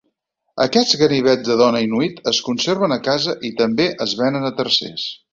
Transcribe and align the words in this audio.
Aquests 0.63 0.95
ganivets 1.01 1.49
de 1.49 1.57
dona 1.59 1.81
inuit 1.87 2.23
es 2.31 2.39
conserven 2.47 2.95
a 2.95 2.97
casa 3.09 3.35
i 3.49 3.55
també 3.59 3.87
es 4.07 4.15
venen 4.23 4.49
a 4.49 4.53
tercers. 4.63 5.05